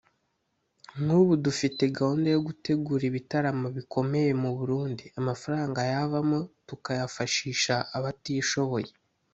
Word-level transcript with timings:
“Nk’ubu 1.01 1.33
dufite 1.45 1.81
gahunda 1.97 2.27
yo 2.35 2.41
gutegura 2.47 3.03
ibitaramo 3.07 3.67
bikomeye 3.77 4.31
mu 4.41 4.49
Burundi 4.57 5.05
amafaranga 5.19 5.79
yavamo 5.93 6.39
tukayafashisha 6.67 7.75
abatishoboye 7.97 8.89